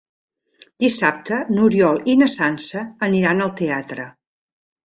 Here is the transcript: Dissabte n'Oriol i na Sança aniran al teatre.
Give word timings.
Dissabte 0.85 1.37
n'Oriol 1.57 2.01
i 2.13 2.17
na 2.21 2.31
Sança 2.37 2.83
aniran 3.09 3.47
al 3.47 3.55
teatre. 3.63 4.09